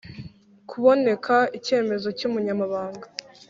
[0.69, 3.05] Kuboneka icyemezo cy umunyamabanga